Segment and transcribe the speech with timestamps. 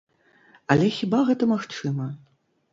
[0.77, 2.11] Але хіба гэта магчыма?